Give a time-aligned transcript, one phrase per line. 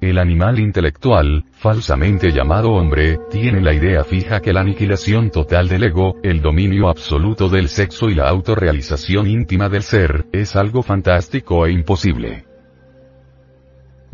[0.00, 5.84] El animal intelectual, falsamente llamado hombre, tiene la idea fija que la aniquilación total del
[5.84, 11.64] ego, el dominio absoluto del sexo y la autorrealización íntima del ser, es algo fantástico
[11.64, 12.53] e imposible.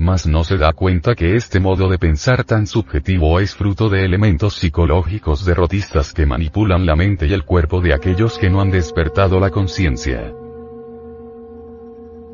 [0.00, 4.02] Mas no se da cuenta que este modo de pensar tan subjetivo es fruto de
[4.02, 8.70] elementos psicológicos derrotistas que manipulan la mente y el cuerpo de aquellos que no han
[8.70, 10.32] despertado la conciencia.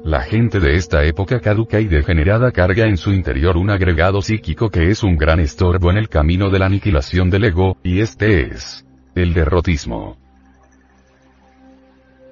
[0.04, 4.70] La gente de esta época caduca y degenerada carga en su interior un agregado psíquico
[4.70, 8.42] que es un gran estorbo en el camino de la aniquilación del ego, y este
[8.42, 10.16] es el derrotismo.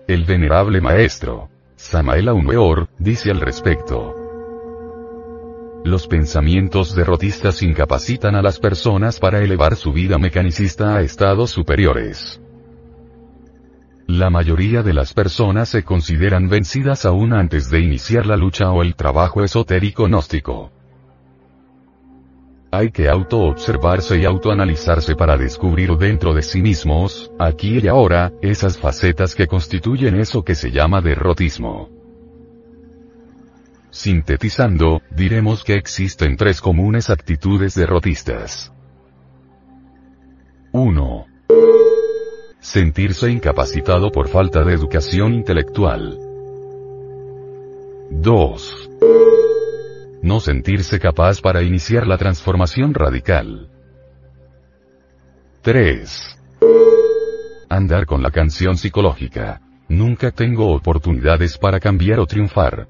[0.07, 4.24] El venerable maestro, Samael Aumeor, dice al respecto.
[5.85, 12.41] Los pensamientos derrotistas incapacitan a las personas para elevar su vida mecanicista a estados superiores.
[14.07, 18.81] La mayoría de las personas se consideran vencidas aún antes de iniciar la lucha o
[18.81, 20.73] el trabajo esotérico gnóstico.
[22.71, 28.79] Hay que auto-observarse y autoanalizarse para descubrir dentro de sí mismos, aquí y ahora, esas
[28.79, 32.04] facetas que constituyen eso que se llama derrotismo.
[33.95, 38.73] Sintetizando, diremos que existen tres comunes actitudes derrotistas.
[40.73, 41.27] 1.
[42.59, 46.19] Sentirse incapacitado por falta de educación intelectual.
[48.11, 48.91] 2.
[50.23, 53.71] No sentirse capaz para iniciar la transformación radical.
[55.63, 56.41] 3.
[57.69, 59.61] Andar con la canción psicológica.
[59.89, 62.89] Nunca tengo oportunidades para cambiar o triunfar.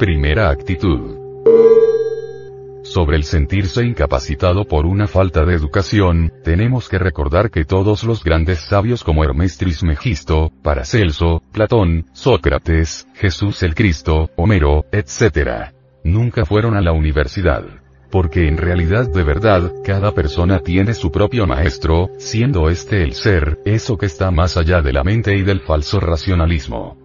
[0.00, 1.18] Primera actitud
[2.84, 8.24] sobre el sentirse incapacitado por una falta de educación, tenemos que recordar que todos los
[8.24, 15.74] grandes sabios como Hermes Trismegisto, Paracelso, Platón, Sócrates, Jesús el Cristo, Homero, etc.
[16.02, 17.64] Nunca fueron a la universidad.
[18.10, 23.58] Porque en realidad de verdad, cada persona tiene su propio maestro, siendo este el ser,
[23.66, 26.99] eso que está más allá de la mente y del falso racionalismo.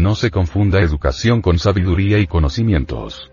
[0.00, 3.30] No se confunda educación con sabiduría y conocimientos.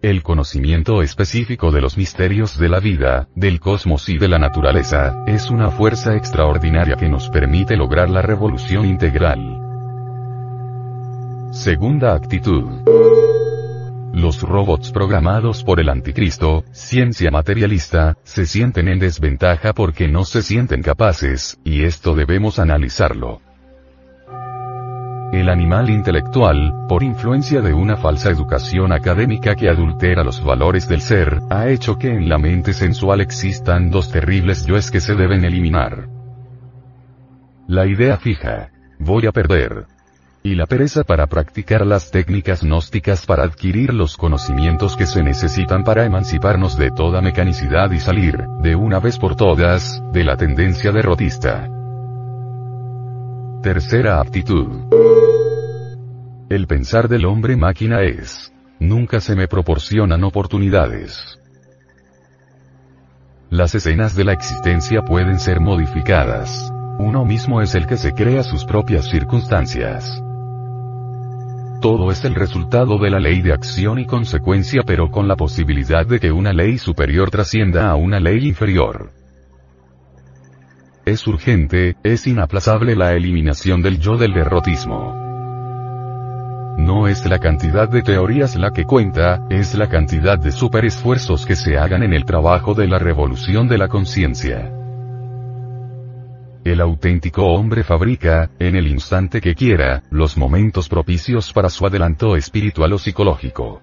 [0.00, 5.22] El conocimiento específico de los misterios de la vida, del cosmos y de la naturaleza,
[5.26, 9.58] es una fuerza extraordinaria que nos permite lograr la revolución integral.
[11.52, 12.64] Segunda actitud.
[14.14, 20.40] Los robots programados por el anticristo, ciencia materialista, se sienten en desventaja porque no se
[20.40, 23.42] sienten capaces, y esto debemos analizarlo.
[25.32, 31.00] El animal intelectual, por influencia de una falsa educación académica que adultera los valores del
[31.00, 35.44] ser, ha hecho que en la mente sensual existan dos terribles yoes que se deben
[35.44, 36.08] eliminar.
[37.68, 38.70] La idea fija.
[38.98, 39.86] Voy a perder.
[40.42, 45.84] Y la pereza para practicar las técnicas gnósticas para adquirir los conocimientos que se necesitan
[45.84, 50.90] para emanciparnos de toda mecanicidad y salir, de una vez por todas, de la tendencia
[50.90, 51.68] derrotista.
[53.62, 54.68] Tercera aptitud.
[56.48, 58.54] El pensar del hombre máquina es.
[58.78, 61.38] Nunca se me proporcionan oportunidades.
[63.50, 66.72] Las escenas de la existencia pueden ser modificadas.
[66.98, 70.22] Uno mismo es el que se crea sus propias circunstancias.
[71.82, 76.06] Todo es el resultado de la ley de acción y consecuencia pero con la posibilidad
[76.06, 79.19] de que una ley superior trascienda a una ley inferior.
[81.10, 85.16] Es urgente, es inaplazable la eliminación del yo del derrotismo.
[86.78, 91.56] No es la cantidad de teorías la que cuenta, es la cantidad de superesfuerzos que
[91.56, 94.70] se hagan en el trabajo de la revolución de la conciencia.
[96.62, 102.36] El auténtico hombre fabrica, en el instante que quiera, los momentos propicios para su adelanto
[102.36, 103.82] espiritual o psicológico.